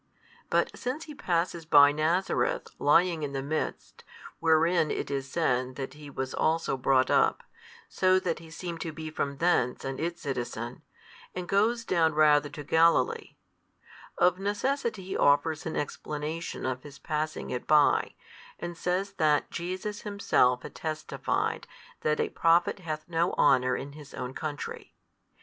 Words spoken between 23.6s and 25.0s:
in his own country.